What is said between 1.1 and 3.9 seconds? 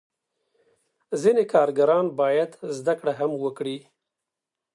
ځینې کارګران باید زده کړه هم وکړي.